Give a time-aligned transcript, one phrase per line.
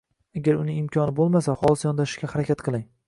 [0.39, 2.89] Agar uning imkoni bo‘lmasa, xolis yondoshishga harakat qiling.